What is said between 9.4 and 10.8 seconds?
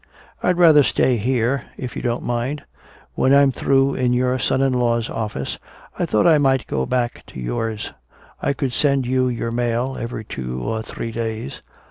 mail every two